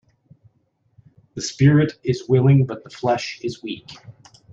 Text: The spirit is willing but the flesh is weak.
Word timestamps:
The 1.35 1.43
spirit 1.43 1.99
is 2.03 2.27
willing 2.27 2.65
but 2.65 2.83
the 2.83 2.89
flesh 2.89 3.39
is 3.43 3.61
weak. 3.61 3.87